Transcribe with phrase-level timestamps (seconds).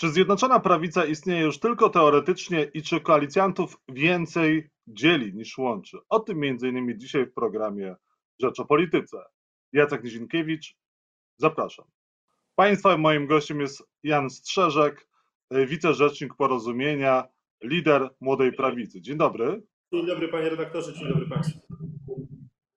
[0.00, 5.98] Czy Zjednoczona Prawica istnieje już tylko teoretycznie i czy koalicjantów więcej dzieli niż łączy?
[6.08, 6.98] O tym m.in.
[6.98, 7.96] dzisiaj w programie
[8.42, 9.16] Rzecz o Polityce.
[9.72, 10.76] Jacek Nizinkiewicz,
[11.36, 11.84] zapraszam.
[12.54, 15.08] Państwa moim gościem jest Jan Strzeżek,
[15.50, 17.24] wicerzecznik Porozumienia,
[17.64, 19.00] lider Młodej Prawicy.
[19.00, 19.62] Dzień dobry.
[19.92, 21.60] Dzień dobry panie redaktorze, dzień dobry państwu.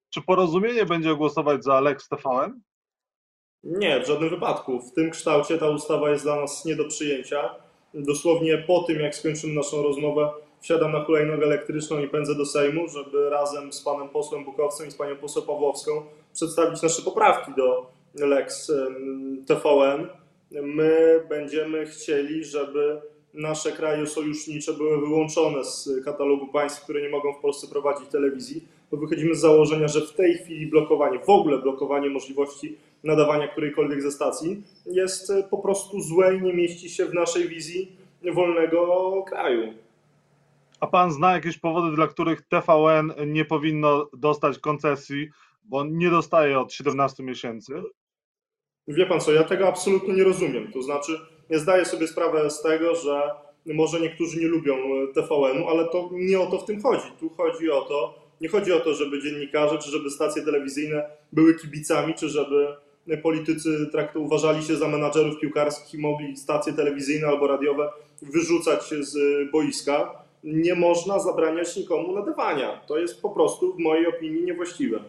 [0.10, 2.62] Czy Porozumienie będzie głosować za Lex TVN?
[3.64, 4.80] Nie, w żadnym wypadku.
[4.80, 7.56] W tym kształcie ta ustawa jest dla nas nie do przyjęcia.
[7.94, 10.32] Dosłownie po tym, jak skończymy naszą rozmowę,
[10.62, 14.92] wsiadam na hulajnogę elektryczną i pędzę do Sejmu, żeby razem z panem posłem Bukowcem i
[14.92, 15.92] z panią poseł Pawłowską
[16.34, 18.72] przedstawić nasze poprawki do Lex
[19.48, 20.08] TVN.
[20.52, 23.02] My będziemy chcieli, żeby
[23.34, 28.64] nasze kraje sojusznicze były wyłączone z katalogu państw, które nie mogą w Polsce prowadzić telewizji,
[28.92, 34.02] bo wychodzimy z założenia, że w tej chwili blokowanie, w ogóle blokowanie możliwości nadawania którejkolwiek
[34.02, 37.98] ze stacji jest po prostu złe i nie mieści się w naszej wizji
[38.34, 39.74] wolnego kraju.
[40.80, 45.30] A pan zna jakieś powody, dla których TVN nie powinno dostać koncesji,
[45.64, 47.74] bo nie dostaje od 17 miesięcy?
[48.88, 50.72] Wie pan co, ja tego absolutnie nie rozumiem.
[50.72, 51.20] To znaczy,
[51.50, 53.22] ja zdaję sobie sprawę z tego, że
[53.66, 54.76] może niektórzy nie lubią
[55.14, 57.08] TVN-u, ale to nie o to w tym chodzi.
[57.20, 61.56] Tu chodzi o to, nie chodzi o to, żeby dziennikarze czy żeby stacje telewizyjne były
[61.56, 62.68] kibicami, czy żeby
[63.24, 69.18] politycy trakt uważali się za menadżerów piłkarskich i mogli stacje telewizyjne albo radiowe wyrzucać z
[69.52, 70.24] boiska.
[70.44, 72.82] Nie można zabraniać nikomu nadawania.
[72.88, 75.00] To jest po prostu w mojej opinii niewłaściwe.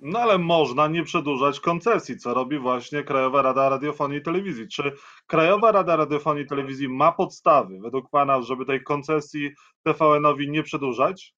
[0.00, 4.68] No ale można nie przedłużać koncesji, co robi właśnie Krajowa Rada Radiofonii i Telewizji.
[4.68, 4.92] Czy
[5.26, 9.50] Krajowa Rada Radiofonii i Telewizji ma podstawy według Pana, żeby tej koncesji
[9.82, 11.34] TVN-owi nie przedłużać?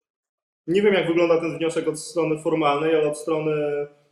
[0.67, 3.53] Nie wiem, jak wygląda ten wniosek od strony formalnej, ale od strony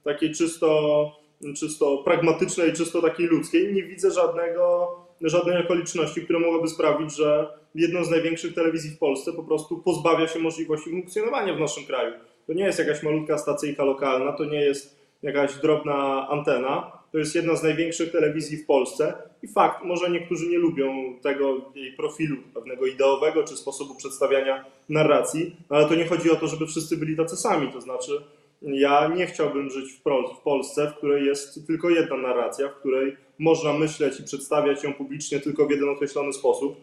[0.05, 1.11] takiej czysto,
[1.57, 4.89] czysto pragmatycznej, czysto takiej ludzkiej nie widzę żadnego,
[5.21, 10.29] żadnej okoliczności, które mogłyby sprawić, że jedną z największych telewizji w Polsce po prostu pozbawia
[10.29, 12.15] się możliwości funkcjonowania w naszym kraju.
[12.47, 16.93] To nie jest jakaś malutka stacyjka lokalna, to nie jest jakaś drobna antena.
[17.13, 21.73] To jest jedna z największych telewizji w Polsce i fakt, może niektórzy nie lubią tego
[21.75, 26.67] jej profilu pewnego ideowego czy sposobu przedstawiania narracji, ale to nie chodzi o to, żeby
[26.67, 27.73] wszyscy byli tacy sami.
[27.73, 28.23] To znaczy,
[28.67, 33.73] ja nie chciałbym żyć w, Polsce, w której jest tylko jedna narracja, w której można
[33.73, 36.77] myśleć i przedstawiać ją publicznie tylko w jeden określony sposób.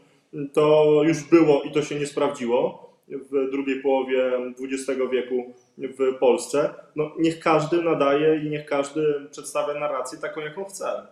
[0.54, 6.74] To już było i to się nie sprawdziło w drugiej połowie XX wieku w Polsce.
[6.96, 11.08] No, niech każdy nadaje i niech każdy przedstawia narrację taką, jaką chce.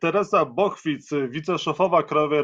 [0.00, 2.42] Teresa Bochwic, wiceszefowa Krajowej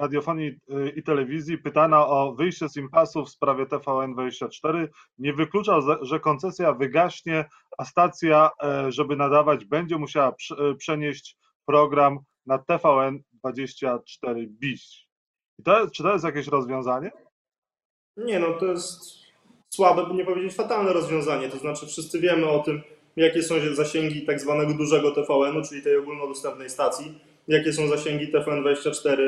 [0.00, 0.52] Radiofonii
[0.96, 4.88] i Telewizji, pytana o wyjście z impasu w sprawie TVN24,
[5.18, 7.44] nie wyklucza, że koncesja wygaśnie,
[7.78, 8.50] a stacja,
[8.88, 10.34] żeby nadawać, będzie musiała
[10.78, 15.04] przenieść program na TVN24 BIS.
[15.94, 17.10] Czy to jest jakieś rozwiązanie?
[18.16, 19.00] Nie, no to jest
[19.74, 21.48] słabe, by nie powiedzieć fatalne rozwiązanie.
[21.48, 22.82] To znaczy, wszyscy wiemy o tym,
[23.16, 27.12] jakie są zasięgi tak zwanego dużego TVN-u, czyli tej ogólnodostępnej stacji,
[27.48, 29.18] jakie są zasięgi TVN24,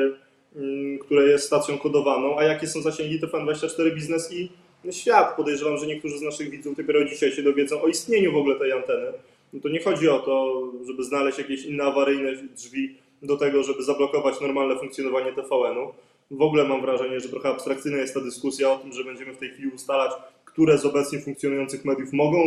[1.01, 4.49] które jest stacją kodowaną, a jakie są zasięgi TVN24 Biznes i
[4.91, 5.35] Świat.
[5.35, 8.71] Podejrzewam, że niektórzy z naszych widzów dopiero dzisiaj się dowiedzą o istnieniu w ogóle tej
[8.71, 9.13] anteny.
[9.53, 13.83] No to nie chodzi o to, żeby znaleźć jakieś inne awaryjne drzwi do tego, żeby
[13.83, 15.93] zablokować normalne funkcjonowanie TVN-u.
[16.31, 19.37] W ogóle mam wrażenie, że trochę abstrakcyjna jest ta dyskusja o tym, że będziemy w
[19.37, 20.11] tej chwili ustalać,
[20.57, 22.37] które z obecnie funkcjonujących mediów mogą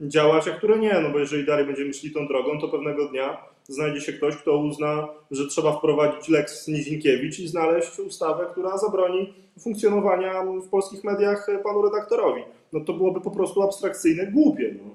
[0.00, 1.00] działać, a które nie.
[1.00, 3.36] No bo jeżeli dalej będziemy szli tą drogą, to pewnego dnia
[3.68, 9.34] znajdzie się ktoś, kto uzna, że trzeba wprowadzić Lex Nizinkiewicz i znaleźć ustawę, która zabroni
[9.60, 12.42] funkcjonowania w polskich mediach panu redaktorowi.
[12.72, 14.74] No to byłoby po prostu abstrakcyjne, głupie.
[14.78, 14.94] No.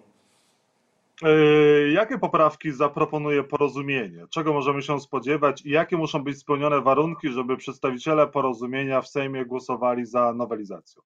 [1.94, 4.26] Jakie poprawki zaproponuje porozumienie?
[4.30, 9.46] Czego możemy się spodziewać i jakie muszą być spełnione warunki, żeby przedstawiciele porozumienia w Sejmie
[9.46, 11.02] głosowali za nowelizacją?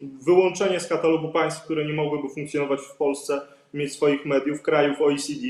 [0.00, 3.40] Wyłączenie z katalogu państw, które nie mogłyby funkcjonować w Polsce,
[3.74, 5.46] mieć swoich mediów, krajów OECD,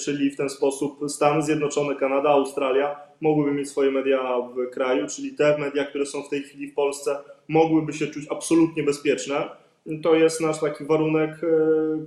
[0.00, 4.18] czyli w ten sposób Stany Zjednoczone, Kanada, Australia mogłyby mieć swoje media
[4.56, 7.16] w kraju, czyli te media, które są w tej chwili w Polsce,
[7.48, 9.62] mogłyby się czuć absolutnie bezpieczne
[10.02, 11.40] to jest nasz taki warunek,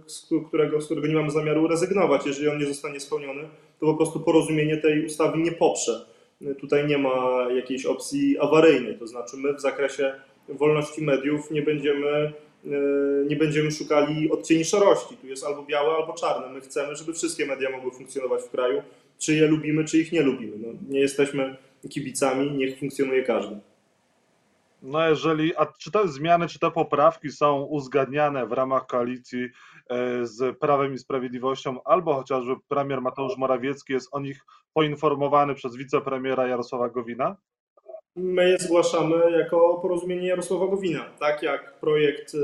[0.05, 2.25] z którego, z którego nie mamy zamiaru rezygnować.
[2.25, 3.41] Jeżeli on nie zostanie spełniony,
[3.79, 6.05] to po prostu porozumienie tej ustawy nie poprze.
[6.59, 10.13] Tutaj nie ma jakiejś opcji awaryjnej, to znaczy my w zakresie
[10.49, 12.33] wolności mediów nie będziemy,
[13.27, 15.17] nie będziemy szukali odcieni szarości.
[15.17, 16.53] Tu jest albo białe, albo czarne.
[16.53, 18.81] My chcemy, żeby wszystkie media mogły funkcjonować w kraju,
[19.19, 20.55] czy je lubimy, czy ich nie lubimy.
[20.57, 21.57] No, nie jesteśmy
[21.89, 23.59] kibicami, niech funkcjonuje każdy.
[24.81, 29.49] No jeżeli, a czy te zmiany, czy te poprawki są uzgadniane w ramach koalicji e,
[30.25, 36.47] z Prawem i Sprawiedliwością, albo chociażby premier Mateusz Morawiecki jest o nich poinformowany przez wicepremiera
[36.47, 37.35] Jarosława Gowina?
[38.15, 42.35] My je zgłaszamy jako porozumienie Jarosława Gowina, tak jak projekt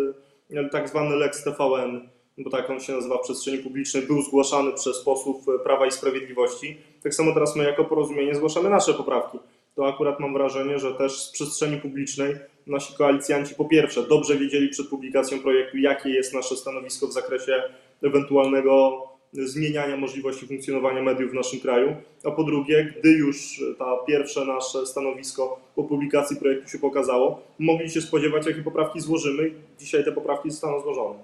[0.56, 4.72] e, tak zwany Lex TVN, bo tak on się nazywa w przestrzeni publicznej, był zgłaszany
[4.72, 6.78] przez posłów Prawa i Sprawiedliwości.
[7.04, 9.40] Tak samo teraz my jako porozumienie zgłaszamy nasze poprawki
[9.76, 12.36] to akurat mam wrażenie, że też z przestrzeni publicznej
[12.68, 17.64] nasi koalicjanci po pierwsze dobrze wiedzieli przed publikacją projektu, jakie jest nasze stanowisko w zakresie
[18.04, 19.04] ewentualnego
[19.34, 21.96] zmieniania możliwości funkcjonowania mediów w naszym kraju,
[22.26, 27.90] a po drugie, gdy już ta pierwsze nasze stanowisko po publikacji projektu się pokazało, mogli
[27.90, 29.52] się spodziewać, jakie poprawki złożymy.
[29.80, 31.20] Dzisiaj te poprawki zostaną złożone.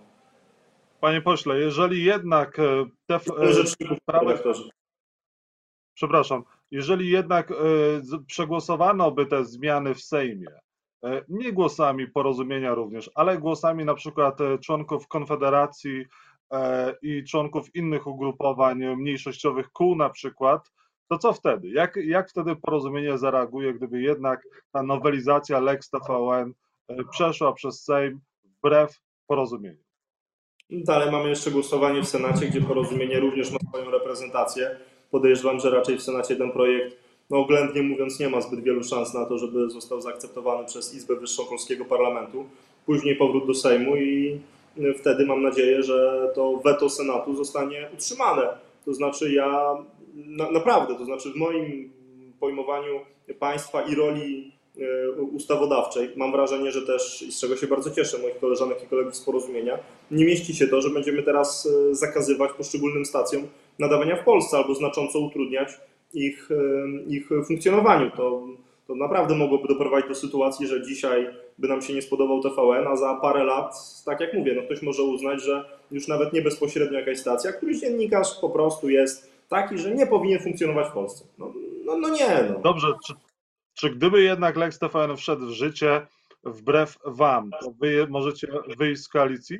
[1.01, 4.33] Panie pośle, jeżeli jednak e, te e, prawa...
[5.94, 7.56] Przepraszam, jeżeli jednak e,
[8.27, 10.48] przegłosowano by te zmiany w Sejmie,
[11.03, 16.06] e, nie głosami porozumienia również, ale głosami na przykład e, członków Konfederacji
[17.01, 20.71] i członków innych ugrupowań mniejszościowych kół na przykład,
[21.09, 21.69] to co wtedy?
[21.69, 26.53] Jak, jak wtedy porozumienie zareaguje, gdyby jednak ta nowelizacja Lex TVN
[27.11, 29.83] przeszła przez Sejm wbrew porozumieniu?
[30.69, 34.77] Dalej mamy jeszcze głosowanie w Senacie, gdzie porozumienie również ma swoją reprezentację
[35.11, 36.97] podejrzewam, że raczej w Senacie ten projekt,
[37.29, 41.15] no oględnie mówiąc, nie ma zbyt wielu szans na to, żeby został zaakceptowany przez Izbę
[41.15, 42.45] Wyższą Polskiego Parlamentu.
[42.85, 44.39] Później powrót do Sejmu i
[45.00, 48.47] wtedy mam nadzieję, że to weto Senatu zostanie utrzymane.
[48.85, 49.75] To znaczy ja
[50.15, 51.91] na, naprawdę, to znaczy w moim
[52.39, 53.00] pojmowaniu
[53.39, 56.09] państwa i roli e, ustawodawczej.
[56.15, 59.25] Mam wrażenie, że też, i z czego się bardzo cieszę, moich koleżanek i kolegów z
[59.25, 59.79] porozumienia,
[60.12, 63.47] nie mieści się to, że będziemy teraz e, zakazywać poszczególnym stacjom
[63.79, 65.69] nadawania w Polsce albo znacząco utrudniać
[66.13, 66.50] ich,
[67.07, 68.12] ich funkcjonowaniu.
[68.18, 68.47] To,
[68.88, 71.27] to naprawdę mogłoby doprowadzić do sytuacji, że dzisiaj
[71.57, 73.75] by nam się nie spodobał TVN, a za parę lat,
[74.06, 77.80] tak jak mówię, no ktoś może uznać, że już nawet nie bezpośrednio jakaś stacja, któryś
[77.80, 81.25] dziennikarz po prostu jest taki, że nie powinien funkcjonować w Polsce.
[81.38, 81.54] No,
[81.86, 82.50] no, no nie.
[82.54, 82.59] No.
[82.59, 83.13] Dobrze, czy,
[83.74, 86.07] czy gdyby jednak Lex TVN wszedł w życie
[86.44, 89.57] wbrew Wam, to Wy możecie wyjść z koalicji?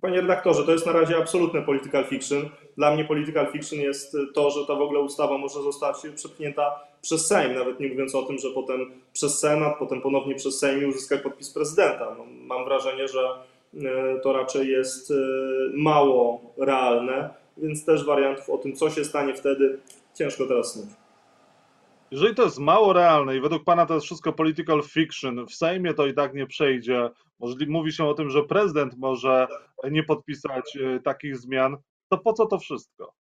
[0.00, 2.48] Panie redaktorze, to jest na razie absolutne political fiction.
[2.76, 7.26] Dla mnie political fiction jest to, że ta w ogóle ustawa może zostać przepchnięta przez
[7.26, 10.86] Sejm, nawet nie mówiąc o tym, że potem przez Senat, potem ponownie przez Sejm i
[10.86, 12.14] uzyskać podpis prezydenta.
[12.18, 13.28] No, mam wrażenie, że
[13.74, 15.14] e, to raczej jest e,
[15.74, 19.78] mało realne, więc też wariantów o tym, co się stanie wtedy,
[20.14, 21.05] ciężko teraz snuć.
[22.10, 25.94] Jeżeli to jest mało realne i według Pana to jest wszystko political fiction, w Sejmie
[25.94, 27.10] to i tak nie przejdzie,
[27.68, 29.46] mówi się o tym, że prezydent może
[29.90, 31.76] nie podpisać e, takich zmian,
[32.08, 33.14] to po co to wszystko?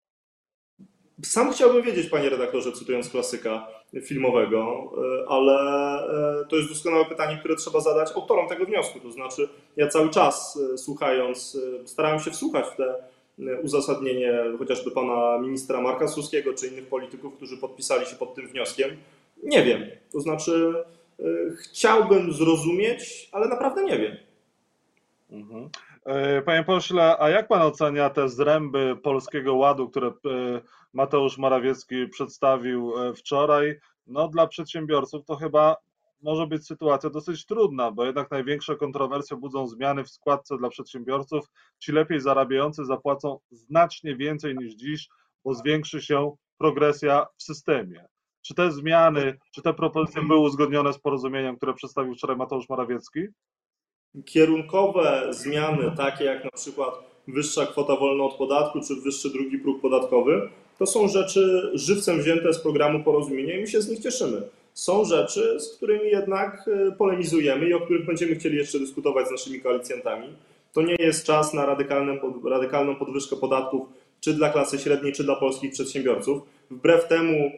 [1.22, 3.66] Sam chciałbym wiedzieć, panie redaktorze, cytując klasyka
[4.02, 4.90] filmowego,
[5.22, 5.54] e, ale
[6.42, 9.00] e, to jest doskonałe pytanie, które trzeba zadać autorom tego wniosku.
[9.00, 13.13] To znaczy, ja cały czas słuchając, starałem się wsłuchać w te
[13.62, 18.90] uzasadnienie chociażby pana ministra Marka Suskiego czy innych polityków, którzy podpisali się pod tym wnioskiem.
[19.42, 19.82] Nie wiem.
[20.12, 20.74] To znaczy,
[21.58, 24.16] chciałbym zrozumieć, ale naprawdę nie wiem.
[25.30, 25.68] Mhm.
[26.04, 30.12] E, panie pośle, a jak pan ocenia te zręby Polskiego Ładu, które e,
[30.92, 33.80] Mateusz Morawiecki przedstawił e, wczoraj?
[34.06, 35.76] No dla przedsiębiorców to chyba
[36.22, 41.46] może być sytuacja dosyć trudna, bo jednak największe kontrowersje budzą zmiany w składce dla przedsiębiorców.
[41.78, 45.08] Ci lepiej zarabiający zapłacą znacznie więcej niż dziś,
[45.44, 48.04] bo zwiększy się progresja w systemie.
[48.42, 53.20] Czy te zmiany, czy te propozycje były uzgodnione z porozumieniem, które przedstawił wczoraj Mateusz Morawiecki?
[54.24, 56.94] Kierunkowe zmiany, takie jak na przykład
[57.28, 62.52] wyższa kwota wolna od podatku, czy wyższy drugi próg podatkowy, to są rzeczy żywcem wzięte
[62.52, 64.42] z programu porozumienia i my się z nich cieszymy.
[64.74, 69.30] Są rzeczy, z którymi jednak e, polemizujemy i o których będziemy chcieli jeszcze dyskutować z
[69.30, 70.36] naszymi koalicjantami.
[70.72, 71.66] To nie jest czas na
[72.44, 73.88] radykalną podwyżkę podatków,
[74.20, 76.42] czy dla klasy średniej, czy dla polskich przedsiębiorców.
[76.70, 77.50] Wbrew temu,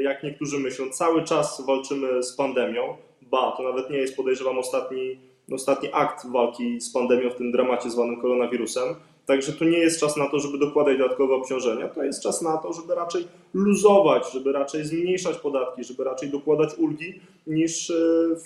[0.00, 2.96] jak niektórzy myślą, cały czas walczymy z pandemią.
[3.22, 5.18] Ba, to nawet nie jest, podejrzewam, ostatni,
[5.52, 8.94] ostatni akt walki z pandemią w tym dramacie zwanym koronawirusem.
[9.28, 12.56] Także to nie jest czas na to, żeby dokładać dodatkowe obciążenia, to jest czas na
[12.56, 17.94] to, żeby raczej luzować, żeby raczej zmniejszać podatki, żeby raczej dokładać ulgi, niż e,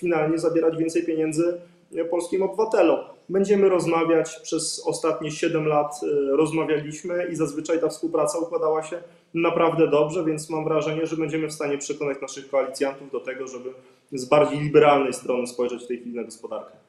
[0.00, 1.60] finalnie zabierać więcej pieniędzy
[1.96, 2.98] e, polskim obywatelom.
[3.28, 9.02] Będziemy rozmawiać, przez ostatnie 7 lat e, rozmawialiśmy i zazwyczaj ta współpraca układała się
[9.34, 13.70] naprawdę dobrze, więc mam wrażenie, że będziemy w stanie przekonać naszych koalicjantów do tego, żeby
[14.12, 16.81] z bardziej liberalnej strony spojrzeć w tej chwili na gospodarkę.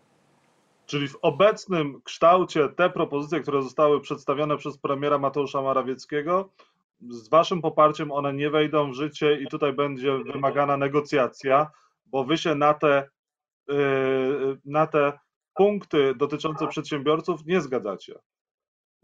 [0.93, 6.50] Czyli w obecnym kształcie te propozycje, które zostały przedstawione przez premiera Mateusza Morawieckiego,
[7.09, 11.71] z waszym poparciem one nie wejdą w życie i tutaj będzie wymagana negocjacja,
[12.05, 13.09] bo wy się na te
[14.65, 15.19] na te
[15.55, 18.13] punkty dotyczące przedsiębiorców nie zgadzacie?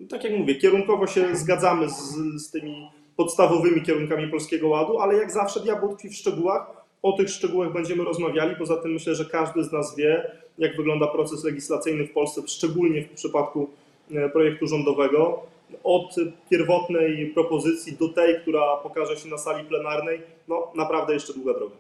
[0.10, 5.32] Tak jak mówię, kierunkowo się zgadzamy z, z tymi podstawowymi kierunkami Polskiego Ładu, ale jak
[5.32, 6.68] zawsze diabeł tkwi w szczegółach.
[7.02, 8.56] O tych szczegółach będziemy rozmawiali.
[8.56, 13.04] Poza tym myślę, że każdy z nas wie, jak wygląda proces legislacyjny w Polsce, szczególnie
[13.04, 13.70] w przypadku
[14.12, 15.42] e, projektu rządowego.
[15.84, 16.16] Od
[16.50, 21.76] pierwotnej propozycji do tej, która pokaże się na sali plenarnej, no naprawdę jeszcze długa droga.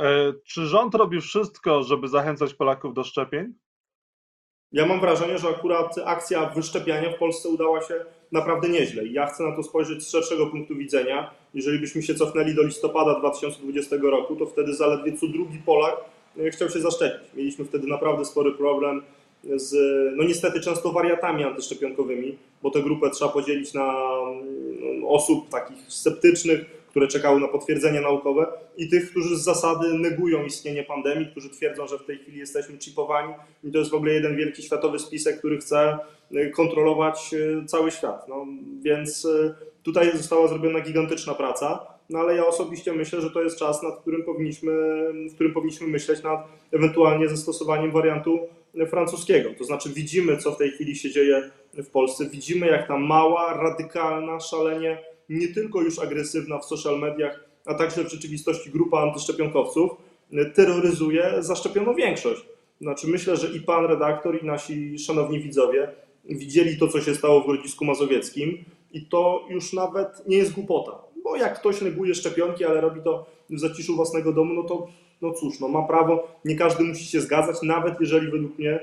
[0.00, 3.54] E, czy rząd robi wszystko, żeby zachęcać Polaków do szczepień?
[4.72, 7.94] Ja mam wrażenie, że akurat akcja wyszczepiania w Polsce udała się
[8.32, 9.06] naprawdę nieźle.
[9.06, 11.30] I ja chcę na to spojrzeć z szerszego punktu widzenia.
[11.54, 15.96] Jeżeli byśmy się cofnęli do listopada 2020 roku, to wtedy zaledwie co drugi Polak
[16.52, 17.28] chciał się zaszczepić.
[17.34, 19.02] Mieliśmy wtedy naprawdę spory problem
[19.56, 19.74] z,
[20.16, 24.08] no niestety często wariatami antyszczepionkowymi, bo tę grupę trzeba podzielić na
[24.82, 30.44] mm, osób takich sceptycznych, które czekały na potwierdzenie naukowe i tych, którzy z zasady negują
[30.44, 34.12] istnienie pandemii, którzy twierdzą, że w tej chwili jesteśmy chipowani i to jest w ogóle
[34.12, 35.98] jeden wielki światowy spisek, który chce
[36.32, 38.28] y, kontrolować y, cały świat.
[38.28, 38.46] No,
[38.82, 43.58] więc y, tutaj została zrobiona gigantyczna praca, no ale ja osobiście myślę, że to jest
[43.58, 44.72] czas, nad którym powinniśmy,
[45.30, 48.38] w którym powinniśmy myśleć nad ewentualnie zastosowaniem wariantu
[48.90, 49.50] francuskiego.
[49.58, 53.54] To znaczy widzimy, co w tej chwili się dzieje w Polsce, widzimy, jak ta mała,
[53.62, 59.90] radykalna, szalenie nie tylko już agresywna w social mediach, a także w rzeczywistości grupa antyszczepionkowców
[60.54, 62.46] terroryzuje zaszczepioną większość.
[62.80, 65.88] Znaczy myślę, że i pan redaktor, i nasi szanowni widzowie
[66.24, 71.07] widzieli to, co się stało w Grodzisku Mazowieckim i to już nawet nie jest głupota.
[71.28, 74.88] Bo jak ktoś neguje szczepionki, ale robi to w zaciszu własnego domu, no to
[75.22, 78.82] no cóż, no ma prawo, nie każdy musi się zgadzać, nawet jeżeli według mnie e,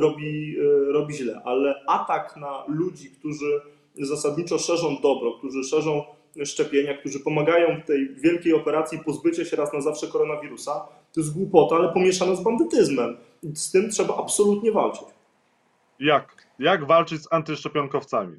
[0.00, 1.40] robi, e, robi źle.
[1.44, 3.60] Ale atak na ludzi, którzy
[3.94, 6.04] zasadniczo szerzą dobro, którzy szerzą
[6.44, 11.34] szczepienia, którzy pomagają w tej wielkiej operacji pozbycia się raz na zawsze koronawirusa, to jest
[11.34, 13.16] głupota, ale pomieszana z bandytyzmem.
[13.54, 15.08] Z tym trzeba absolutnie walczyć.
[16.00, 16.46] Jak?
[16.58, 18.38] Jak walczyć z antyszczepionkowcami?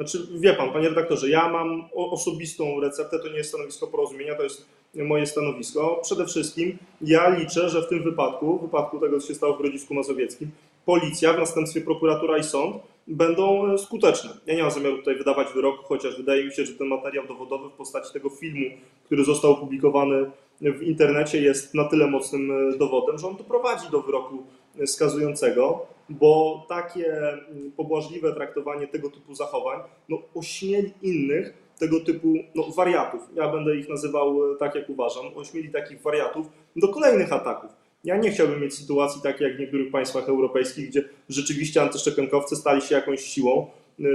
[0.00, 4.42] Znaczy, wie pan, panie redaktorze, ja mam osobistą receptę, to nie jest stanowisko porozumienia, to
[4.42, 6.00] jest moje stanowisko.
[6.02, 9.58] Przede wszystkim ja liczę, że w tym wypadku, w wypadku tego, co się stało w
[9.58, 10.50] Grodzisku Mazowieckim,
[10.86, 12.76] policja, w następstwie prokuratura i sąd
[13.06, 14.30] będą skuteczne.
[14.46, 17.68] Ja nie mam zamiaru tutaj wydawać wyroku, chociaż wydaje mi się, że ten materiał dowodowy
[17.68, 18.66] w postaci tego filmu,
[19.04, 20.30] który został opublikowany
[20.60, 24.42] w internecie, jest na tyle mocnym dowodem, że on doprowadzi do wyroku
[24.86, 27.38] skazującego, bo takie
[27.76, 33.20] pobłażliwe traktowanie tego typu zachowań no, ośmieli innych tego typu no, wariatów.
[33.34, 35.24] Ja będę ich nazywał tak, jak uważam.
[35.34, 36.46] Ośmieli takich wariatów
[36.76, 37.70] do kolejnych ataków.
[38.04, 42.82] Ja nie chciałbym mieć sytuacji takiej jak w niektórych państwach europejskich, gdzie rzeczywiście antyszczepionkowcy stali
[42.82, 43.66] się jakąś siłą.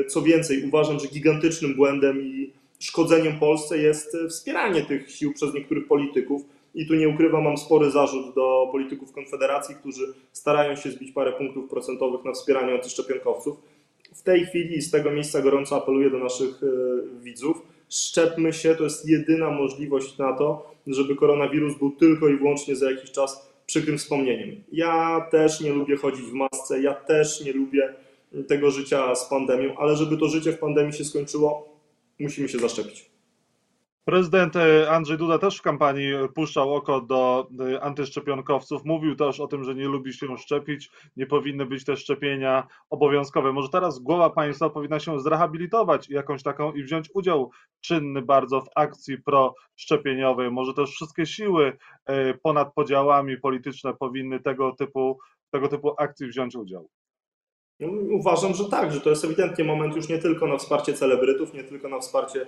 [0.07, 5.88] Co więcej, uważam, że gigantycznym błędem i szkodzeniem Polsce jest wspieranie tych sił przez niektórych
[5.88, 6.41] polityków.
[6.75, 11.32] I tu nie ukrywam, mam spory zarzut do polityków Konfederacji, którzy starają się zbić parę
[11.32, 13.58] punktów procentowych na wspieraniu antyszczepionkowców.
[14.13, 16.67] W tej chwili z tego miejsca gorąco apeluję do naszych e,
[17.24, 17.62] widzów.
[17.89, 22.91] Szczepmy się, to jest jedyna możliwość na to, żeby koronawirus był tylko i wyłącznie za
[22.91, 24.63] jakiś czas przykrym wspomnieniem.
[24.72, 27.94] Ja też nie lubię chodzić w masce, ja też nie lubię
[28.48, 31.70] tego życia z pandemią, ale żeby to życie w pandemii się skończyło,
[32.20, 33.14] musimy się zaszczepić.
[34.05, 38.85] Prezydent e, Andrzej Duda też w kampanii puszczał oko do e, antyszczepionkowców.
[38.85, 43.53] Mówił też o tym, że nie lubi się szczepić, nie powinny być te szczepienia obowiązkowe.
[43.53, 48.69] Może teraz głowa państwa powinna się zrehabilitować jakąś taką i wziąć udział czynny bardzo w
[48.75, 50.51] akcji proszczepieniowej.
[50.51, 55.19] Może też wszystkie siły e, ponad podziałami polityczne powinny tego typu,
[55.51, 56.89] tego typu akcji wziąć udział.
[57.79, 61.53] No, uważam, że tak, że to jest ewidentnie moment już nie tylko na wsparcie celebrytów,
[61.53, 62.45] nie tylko na wsparcie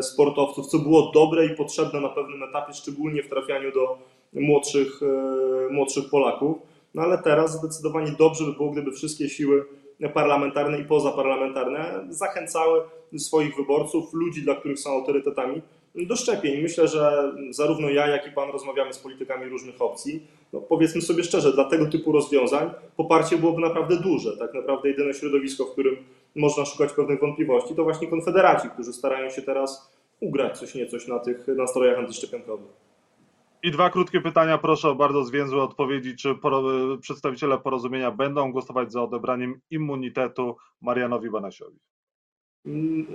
[0.00, 3.98] sportowców, co było dobre i potrzebne na pewnym etapie, szczególnie w trafianiu do
[4.32, 6.58] młodszych, e, młodszych Polaków.
[6.94, 9.64] No ale teraz zdecydowanie dobrze by było, gdyby wszystkie siły
[10.14, 12.82] parlamentarne i pozaparlamentarne zachęcały
[13.18, 15.62] swoich wyborców, ludzi, dla których są autorytetami,
[15.94, 16.62] do szczepień.
[16.62, 20.26] Myślę, że zarówno ja, jak i Pan rozmawiamy z politykami różnych opcji.
[20.52, 24.36] No, powiedzmy sobie szczerze, dla tego typu rozwiązań poparcie byłoby naprawdę duże.
[24.36, 25.96] Tak naprawdę jedyne środowisko, w którym
[26.36, 31.18] można szukać pewnych wątpliwości, to właśnie konfederaci, którzy starają się teraz ugrać coś niecoś na
[31.18, 32.68] tych nastrojach antyszczepionkowych.
[33.62, 36.16] I dwa krótkie pytania, proszę o bardzo zwięzłe odpowiedzi.
[36.16, 36.34] Czy
[37.00, 41.78] przedstawiciele porozumienia będą głosować za odebraniem immunitetu Marianowi Banasiowi?
[42.66, 43.06] Mm,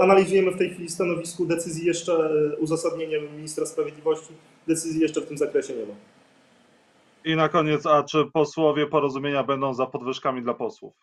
[0.00, 4.32] analizujemy w tej chwili stanowisku decyzji jeszcze, e, uzasadnienie ministra sprawiedliwości,
[4.66, 5.94] decyzji jeszcze w tym zakresie nie ma.
[7.24, 10.94] I na koniec, a czy posłowie porozumienia będą za podwyżkami dla posłów?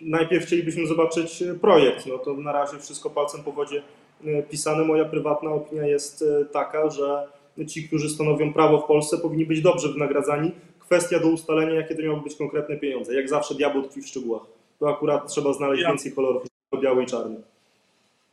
[0.00, 2.06] Najpierw chcielibyśmy zobaczyć e, projekt.
[2.06, 3.82] No to na razie wszystko palcem po wodzie
[4.24, 4.84] e, pisane.
[4.84, 7.28] Moja prywatna opinia jest taka, że
[7.66, 10.52] ci, którzy stanowią prawo w Polsce, powinni być dobrze wynagradzani.
[10.78, 13.14] Kwestia do ustalenia, jakie to miały być konkretne pieniądze.
[13.14, 14.42] Jak zawsze diabeł tkwi w szczegółach.
[14.80, 16.42] To akurat trzeba znaleźć Ja- więcej kolorów
[16.82, 17.36] biały i czarny.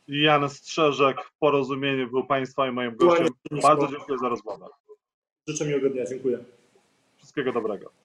[0.08, 3.28] Jan Strzeżek, porozumienie był Państwa i moim gościem.
[3.62, 4.66] Bardzo dziękuję za rozmowę.
[5.48, 6.04] Życzę miłego dnia.
[6.06, 6.38] Dziękuję.
[7.18, 8.01] Wszystkiego dobrego.